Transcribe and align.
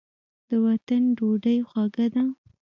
د 0.49 0.51
وطن 0.65 1.03
ډوډۍ 1.17 1.57
خوږه 1.67 2.07
ده. 2.13 2.23